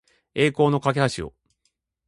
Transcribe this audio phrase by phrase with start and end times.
[0.33, 1.33] 栄光の架橋を